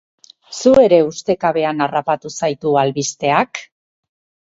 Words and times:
Zu 0.59 0.71
ere 0.83 0.99
ustekabean 1.09 1.85
harrapatu 1.87 2.35
zaitu 2.43 2.77
albisteak? 2.85 3.65